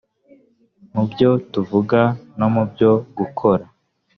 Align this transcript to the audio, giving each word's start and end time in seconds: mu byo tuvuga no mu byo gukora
mu 0.93 1.03
byo 1.11 1.29
tuvuga 1.51 2.01
no 2.39 2.47
mu 2.53 2.63
byo 2.71 2.91
gukora 3.17 3.65